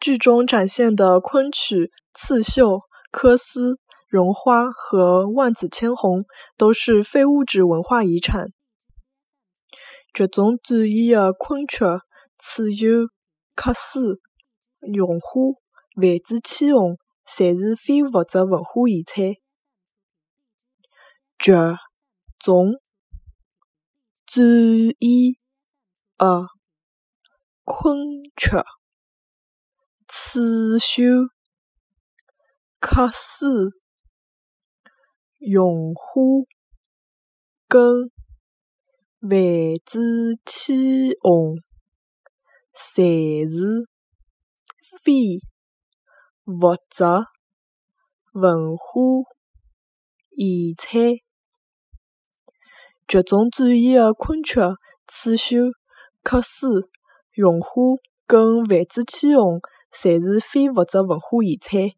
[0.00, 6.24] 剧中展现的昆曲、刺绣、缂丝、绒花和万紫千红
[6.56, 8.46] 都是非物质文化遗产。
[10.14, 11.84] 剧中展现的昆曲、
[12.38, 12.86] 刺绣、
[13.56, 14.20] 缂丝、
[14.80, 15.54] 绒花、
[15.96, 19.34] 万紫千红，侪是非物质文化遗产。
[21.38, 21.52] 剧
[22.38, 22.74] 中
[24.26, 24.36] 展
[25.00, 25.34] 现
[26.16, 26.46] 的
[27.64, 27.96] 昆
[28.36, 28.56] 曲、
[30.10, 31.04] 刺绣、
[32.80, 33.70] 缂丝、
[35.38, 36.46] 绒花
[37.68, 38.10] 跟
[39.20, 39.30] 万
[39.84, 40.76] 紫千
[41.20, 41.58] 红，
[42.74, 43.86] 侪是
[45.04, 45.40] 非
[46.46, 47.04] 物质
[48.32, 49.02] 文化
[50.30, 51.00] 遗产。
[53.06, 54.60] 剧中展现的昆曲、
[55.06, 55.56] 刺绣、
[56.24, 56.88] 缂丝、
[57.32, 59.60] 绒花跟万紫千红，
[59.92, 61.92] 侪是非物质文化遗产。